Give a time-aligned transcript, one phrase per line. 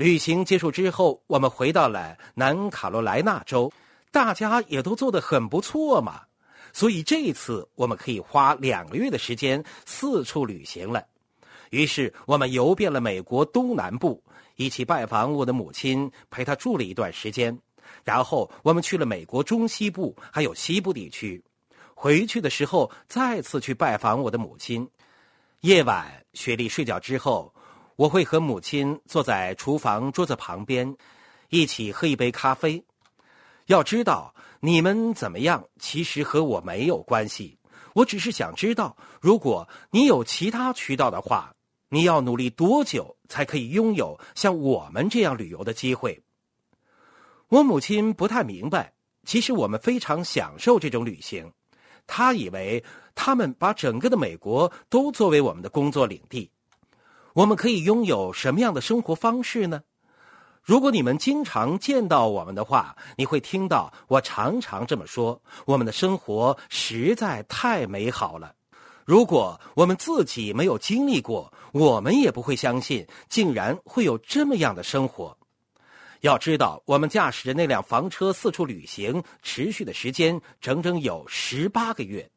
[0.00, 3.70] 旅行结束之后，我们回到了南卡罗来纳州，
[4.10, 6.22] 大家也都做得很不错嘛。
[6.72, 11.04] 所以这一次我们可以花两个月的时间四处旅行了。
[11.68, 14.24] 于是我们游遍了美国东南部，
[14.56, 17.54] 一起拜访我的母亲，陪她住了一段时间。
[18.02, 21.44] 然后我们去了美国中西部，还有西部地区。
[21.94, 24.88] 回去的时候，再次去拜访我的母亲。
[25.60, 27.52] 夜晚，雪莉睡觉之后。
[28.00, 30.96] 我会和母亲坐在厨房桌子旁边，
[31.50, 32.82] 一起喝一杯咖啡。
[33.66, 37.58] 要知道，你们怎么样，其实和我没有关系。
[37.92, 41.54] 我只是想知道，如果你有其他渠道的话，
[41.90, 46.22] 你要努力多久才可以拥有像我们这样旅游的机会？
[47.48, 48.94] 我母亲不太明白，
[49.26, 51.52] 其实我们非常享受这种旅行。
[52.06, 52.82] 她以为
[53.14, 56.50] 他们把整个的美国都作为我们的工作领地。
[57.34, 59.82] 我们可以拥有什么样的生活方式呢？
[60.62, 68.54] 如果你们经常见到我们的话，你会听到我常常这么说：我们的生活实在太美好了。
[69.04, 75.36] 如果我们自己没有经历过，我们也不会相信竟然会有这么样的生活。
[76.20, 82.30] 要知道，我们驾驶着那辆房车四处旅行，持续的时间整整有十八个月。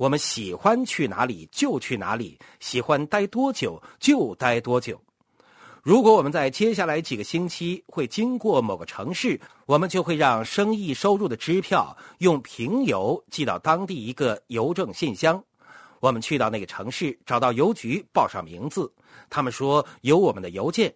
[0.00, 4.98] 我们喜欢去哪里就去哪里，喜欢待多久就待多久。
[5.82, 15.44] 如果我们在接下来几个星期会经过某个城市，我们就会让生意收入的支票用平邮寄到当地一个邮政信箱。
[15.98, 18.90] 我们去到那个城市，找到邮局，报上名字，
[19.28, 20.94] 他们说有我们的邮件。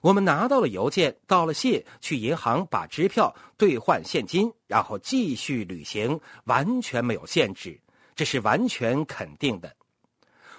[0.00, 7.80] 我们拿到了邮件，道了谢，去银行把支票兑换现金，然后继续旅行，完全没有限制。
[8.20, 9.74] 这是完全肯定的，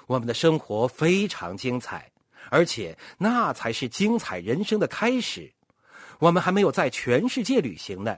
[0.07, 2.11] 我们的生活非常精彩，
[2.49, 5.53] 而且那才是精彩人生的开始。
[6.17, 8.17] 我们还没有在全世界旅行呢。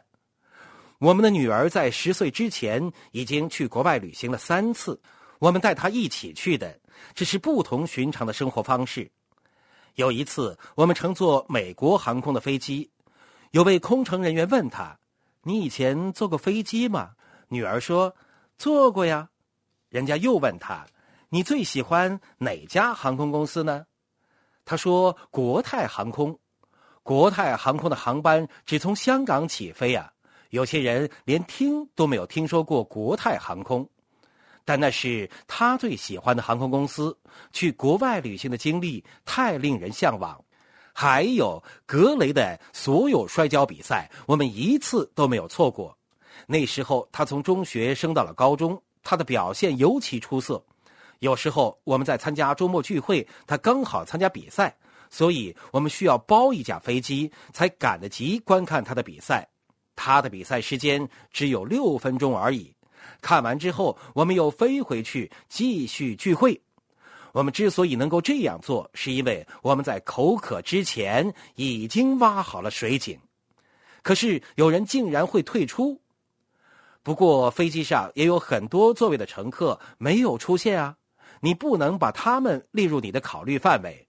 [0.98, 4.98] 我们的女儿在十岁之前已经去国外旅行了三次，
[5.40, 6.80] 我们带她一起去的，
[7.14, 9.12] 这是不同寻常的生活方式。
[9.96, 12.90] 有一次，我们乘坐美国航空的飞机，
[13.52, 14.98] 有位空乘人员问他
[15.44, 17.12] ：“你以前坐过飞机吗？”
[17.52, 18.16] 女儿说
[18.58, 19.28] ：“坐过呀。”
[19.94, 20.84] 人家又问他
[21.30, 23.86] ：“你最喜欢哪家航空公司呢？”
[24.66, 26.36] 他说：“国泰航空。”
[27.04, 30.12] 国泰航空的航班只从香港起飞啊，
[30.50, 33.88] 有些人连听都没有听说过国泰航空，
[34.66, 37.16] 但那是他最喜欢的航空公司。
[37.52, 40.44] 去国外旅行的经历太令人向往。
[40.92, 45.96] 还有格雷的所有摔跤比赛，我们一次都没有错过。
[46.48, 48.82] 那时候他从中学升到了高中。
[49.04, 50.64] 他的表现尤其出色，
[51.20, 54.76] 有时候我们在参加周末聚会，他刚好参加比赛，
[55.10, 59.48] 所以我们需要包一架飞机才赶得及观看他的比赛。
[59.96, 62.74] 他的比赛时间只有六分钟而已，
[63.22, 66.60] 看完之后我们又飞回去继续聚会。
[67.32, 73.20] 我们之所以能够这样做，是因为我们在口渴之前已经挖好了水井。
[74.02, 76.00] 可是有人竟然会退出。
[77.04, 80.96] 不过飞机上也有很多座位的乘客没有出现啊，
[81.42, 84.08] 你不能把他们列入你的考虑范围。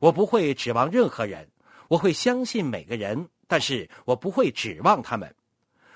[0.00, 1.46] 我不会指望任何人，
[1.88, 5.34] 我会相信每个人，但是我不会指望他们。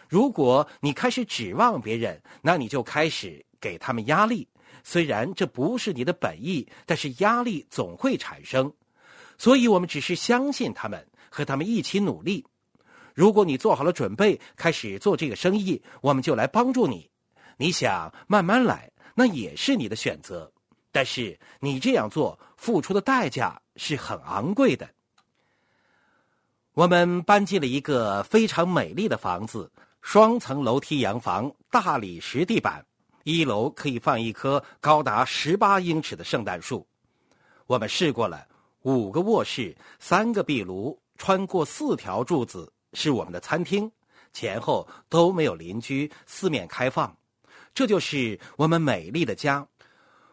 [0.07, 4.47] 如果你开始指望别人，那你就开始给他们压力。
[4.83, 8.71] 虽然这不是你的本意，但是压力总会产生。
[9.39, 12.45] 所以我们只是相信他们，和他们一起努力。
[13.15, 17.09] 如果你做好了准备，开始做这个生意，我们就来帮助你。
[17.57, 20.53] 你想慢慢来，那也是你的选择。
[20.91, 24.89] 但是你这样做付出的代价是很昂贵的。
[26.73, 29.71] 我们搬进了一个非常美丽的房子，
[30.03, 32.85] 双层楼梯洋房，大理石地板，
[33.23, 36.85] 一楼可以放一棵高达十八英尺的圣诞树。
[37.67, 38.45] 我们试过了
[38.83, 42.73] 五个卧室，三个壁炉，穿过四条柱子。
[42.95, 43.91] 是我们的餐厅，
[44.33, 47.17] 前后都没有邻居，四面开放，
[47.75, 49.67] 这就是我们美丽的家。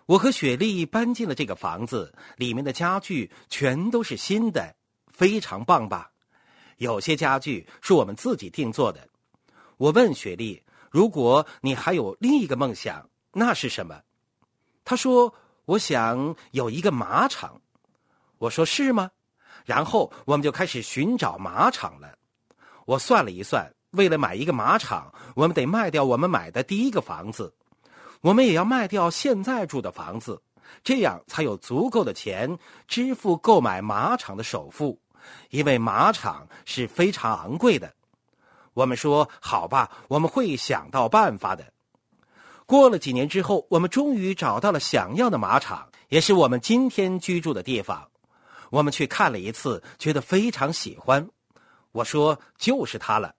[0.05, 4.75] 我和雪莉搬进了这个房子，里面的家具全都是新的，
[5.11, 6.11] 非常棒吧？
[6.77, 9.07] 有些家具是我们自己定做的。
[9.77, 10.61] 我问雪莉
[10.91, 14.01] ：“如果你还有另一个梦想，那是什么？”
[14.83, 15.33] 她说
[15.65, 17.61] ：“我想有一个马场。”
[18.39, 19.11] 我说：“是吗？”
[19.63, 22.17] 然后我们就开始寻找马场了。
[22.91, 27.53] 我算了一算，为了买一个马场，我们得卖掉我们买的第一个房子，
[28.19, 30.41] 我们也要卖掉现在住的房子，
[30.83, 32.59] 这样才有足够的钱
[32.89, 34.99] 支付购买马场的首付。
[35.51, 37.93] 因为马场是非常昂贵的。
[38.73, 41.71] 我们说好吧，我们会想到办法的。
[42.65, 48.09] 过了几年之后，我们终于找到了想要的马场，也是我们今天居住的地方。
[48.69, 51.29] 我们去看了一次，觉得非常喜欢。
[51.91, 53.33] 我说就是他了。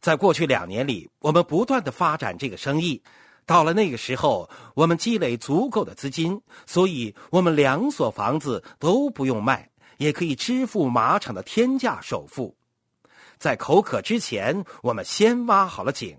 [0.00, 3.02] 在过去两年里，我们不断的发展这个生意。
[3.44, 12.54] 到了那个时候，我们积累足够的资金，所以我们两所房子都不用卖，也可以支付马场的天价首付。
[13.38, 16.18] 在口渴之前，我们先挖好了井。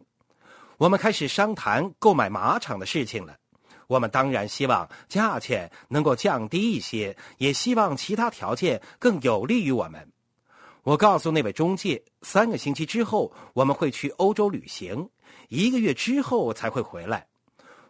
[0.78, 3.36] 我们开始商谈购买马场的事情了。
[3.88, 10.12] 我们当然希望价钱能够降低一些，也希望其他条件更有利于我们。
[10.84, 15.10] 我告诉那位中介，三个星期之后我们会去欧洲旅行。
[15.50, 17.28] 一个月之后才会回来，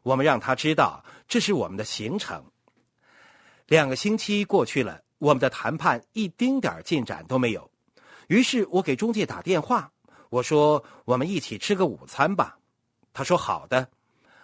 [0.04, 2.44] 我们让他知道这是我们的行程。
[3.68, 7.70] 两个星期过去了，我们的谈判一丁点进展都没有。
[8.28, 9.92] 于是我给中介打电话，
[10.30, 12.58] 我说：“我们一起吃个午餐吧。”
[13.14, 13.88] 他说：“好的。”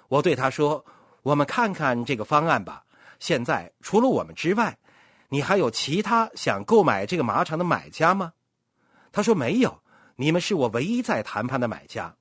[0.07, 0.85] 我对他说
[1.23, 2.83] ：“我们看看这个方案吧。
[3.19, 4.77] 现在除了我们之外，
[5.29, 8.33] 你还有其他想购买这个马场的买家吗？”
[9.11, 9.81] 他说：“没有，
[10.15, 12.15] 你们是我唯一在谈判的买家。”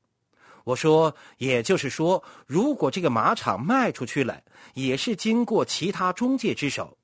[0.64, 4.40] 我说，也就是说，如果这个马场卖出去了，
[4.72, 6.96] 也是经过其他中介之手。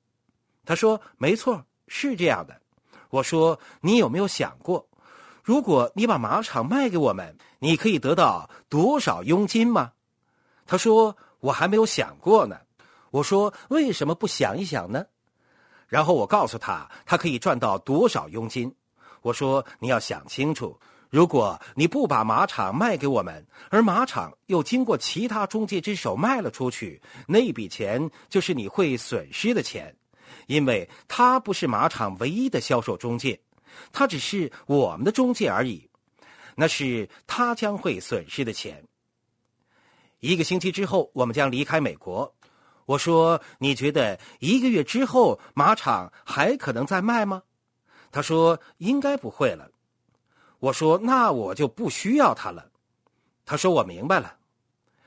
[0.65, 2.59] 他说：“没错，是这样的。”
[3.11, 4.87] 我说：“你有没有想过，
[5.43, 9.91] 如果你把马场卖给我们，你可以得到多少佣金吗？”
[10.65, 12.57] 他说：“我还没有想过呢。”
[13.11, 15.05] 我说：“为什么不想一想呢？”
[15.91, 18.73] 然后我告诉他，他可以赚到多少佣金。
[19.21, 20.79] 我说：“你要想清楚。”
[21.11, 29.93] 如果你不把马场卖给我们，而马场又经过其他中介之手卖了出去，那笔钱就是你会损失的钱，
[30.47, 33.37] 因为他不是马场唯一的销售中介，
[33.91, 35.89] 他只是我们的中介而已，
[36.55, 38.81] 那是他将会损失的钱。
[40.21, 42.33] 一个星期之后，我们将离开美国。
[42.91, 47.43] 我说：“你觉得一个月之后马场还可能再卖吗？”
[48.11, 49.71] 他说：“应该不会了。”
[50.59, 52.69] 我说：“那我就不需要他了。”
[53.45, 54.35] 他说：“我明白了。”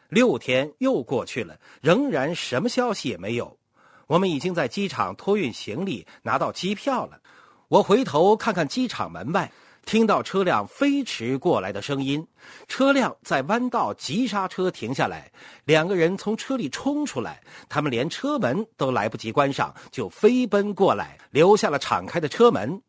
[0.09, 3.59] 六天又过去了，仍然什么消息也没有。
[4.07, 7.21] 我们已经在机场托运行李，拿到机票了。
[7.69, 9.53] 我回头看看机场门外，
[9.85, 12.27] 听到车辆飞驰过来的声音。
[12.69, 15.31] 车辆在弯道急刹车停下来，
[15.65, 22.81] 两个人从车里冲出来，他们连车门都来不及关上，就飞奔过来，留下了敞开的车门。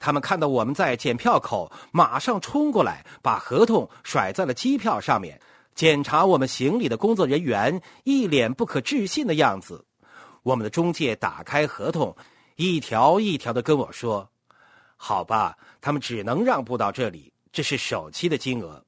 [0.00, 5.40] 他们看到我们在检票口，马上冲过来，把合同甩在了机票上面。
[5.74, 9.84] 检查我们行李的工作人员一脸不可置信的样子。
[10.42, 12.14] 我们的中介打开合同，
[12.56, 14.28] 一条一条的跟我说
[15.06, 18.82] ：“好吧，他们只能让步到这里，这是首期的金额，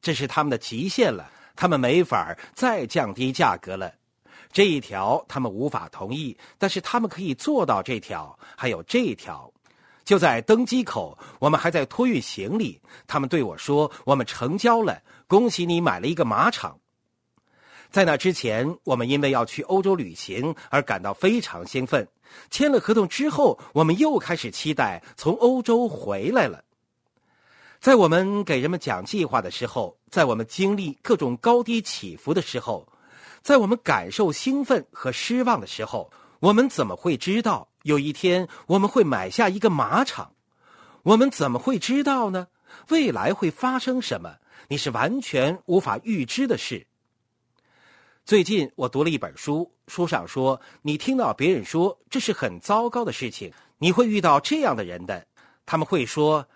[0.00, 3.92] 这是他们的极限了，他们没法再降低价格了。
[4.52, 9.52] 这一条他们无法同意，但是他们可以做到这条，还有这一条。”
[10.06, 12.80] 就在登机口，我们还在托运行李。
[13.08, 16.78] 他们对我说：“我们成交了，恭喜你买了一个马场。”
[17.90, 22.06] 在那之前，我们因为要去欧洲旅行而感到非常兴奋。
[22.50, 26.62] 签了合同之后，我们又开始期待从欧洲回来了。
[27.80, 32.86] 在我们给人们讲计划的时候，在我们经历各种高低起伏的时候，
[33.40, 37.68] 在我们感受兴奋和失望的时候，我们怎么会知道？
[37.84, 40.32] 有一天我们会买下一个马场，
[41.04, 42.48] 我们怎么会知道呢？
[42.90, 44.34] 未来会发生什么？
[44.66, 46.87] 你是完全无法预知的事。
[48.28, 55.26] 最近我读了一本书，书上说，你听到别人说这是很糟糕的事情，你会遇到这样的人的，
[55.64, 56.46] 他们会说：“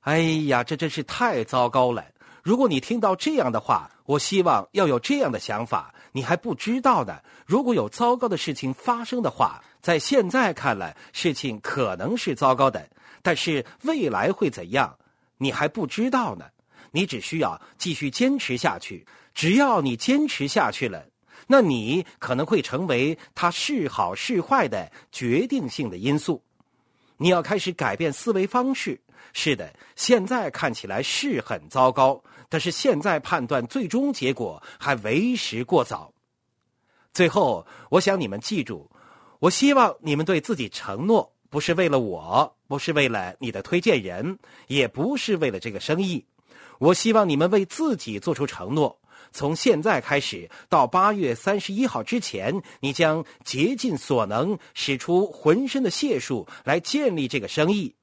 [0.00, 2.02] 哎呀，这真是太糟糕了。”
[2.42, 5.94] 如果你听到这样的话，我希望要有这样的想法。
[6.12, 7.18] 你还不知道呢。
[7.44, 12.88] 如果有糟糕的事情发生的话，在现在看来，事情可能是糟糕的，
[13.20, 14.96] 但是未来会怎样，
[15.36, 16.46] 你还不知道呢。
[16.94, 19.06] 你只需要继续坚持下去。
[19.34, 21.06] 只要你坚持下去了，
[21.46, 26.42] 那你可能会成为他是好是坏的决定性的因素。
[27.16, 29.00] 你要开始改变思维方式。
[29.32, 36.12] 是的，现在看起来是很糟糕，但是现在判断最终结果还为时过早。
[37.14, 38.90] 最后，我想你们记住，
[39.38, 46.26] 我希望你们对自己承诺，不是为了我，不是为了你的推荐人，也不是为了这个生意。
[46.78, 48.98] 我希望你们为自己做出承诺，
[49.32, 57.94] 从现在开始到八月三十一号之前，你将竭尽所能，使出浑身的解数来建立这个生意。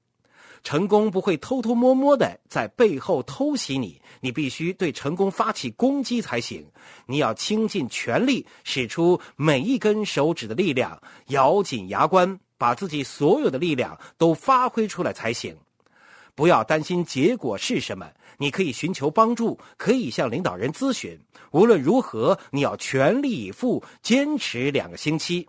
[0.62, 6.66] 成功不会偷偷摸摸的在背后偷袭你，你必须对成功发起攻击才行。
[7.06, 15.56] 你要倾尽全力，使出每一根手指的力量，咬紧牙关，把自己所有的力量都发挥出来才行。
[16.36, 21.20] 不要担心结果是什么，你可以寻求帮助，可以向领导人咨询。
[21.52, 25.48] 无论如何，你要全力以赴，坚持两个星期。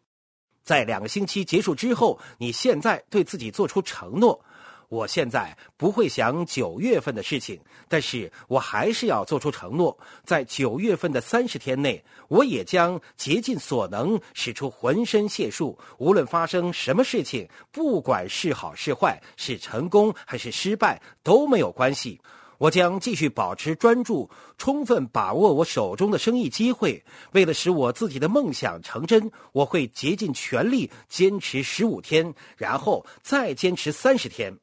[0.64, 4.44] 在两个星期结束之后，你现在对自己做出承诺。
[4.88, 15.78] 我现在不会想九月份的事情，但是我还是要做出承诺，在九月份的三十天内，我也将竭尽所能，使出浑身解数。
[15.98, 22.20] 无论发生什么事情，不管是好是坏，是成功还是失败都没有关系。
[22.60, 27.02] 我将继续保持专注，充分把握我手中的生意机会。
[27.32, 34.54] 为了使我自己的梦想成真，我会竭尽全力坚持十五天，然后再坚持三十天。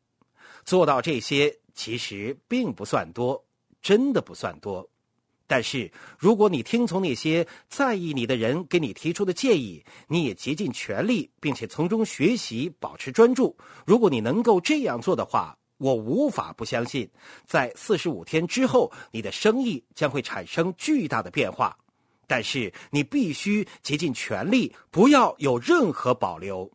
[0.63, 3.43] 做到这些其实并不算多，
[3.81, 4.87] 真的不算多。
[5.47, 13.57] 但是如果你听从那些在意你的人给你提出的建议，你也竭尽全力，并且从中学习，保持专注。
[13.87, 17.09] 如果你能够这样做的话，我无法不相信，
[17.45, 21.77] 在四十五天之后，你的生意将会产生巨大的变化。
[22.25, 26.69] 但是你必须竭尽全力，不要有任何保留。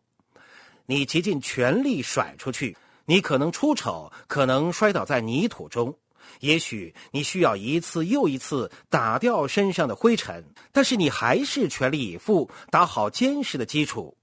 [0.85, 2.75] 你竭尽全力甩出去。
[3.05, 5.93] 你可能出丑，可能摔倒在泥土中，
[6.39, 10.41] 也许你需要一次又一次打掉身上的灰尘，
[10.71, 14.17] 但是你还是全力以赴打好坚实的基础。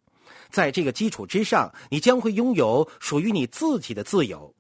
[0.48, 4.52] 在这个基础之上，你将会拥有属于你自己的自由。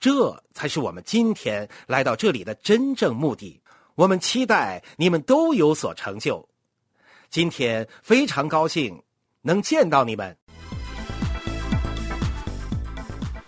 [0.00, 3.60] 这才是我们今天来到这里的真正目的。
[3.94, 6.48] 我们期待你们都有所成就。
[7.30, 9.02] 今天非常高兴
[9.42, 10.36] 能见到你们。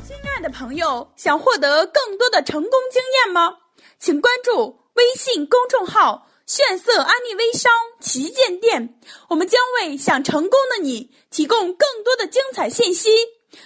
[0.04, 3.58] 亲爱的朋友，想获得更多的成功经验吗？
[3.98, 8.98] 请关注微信公众号“炫色安利微商旗舰店”，
[9.30, 13.10] 我们将为想成功的你提供更多的精彩信息。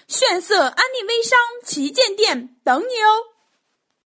[0.08, 3.29] 炫色安利微商旗舰店等你哦。